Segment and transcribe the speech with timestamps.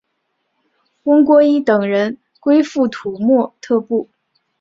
[1.03, 4.09] 翁郭依等人归附土默特部。